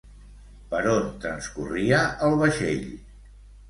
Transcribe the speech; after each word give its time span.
Per 0.71 0.79
on 0.93 1.05
transcorria 1.27 2.03
el 2.31 2.39
vaixell? 2.45 2.93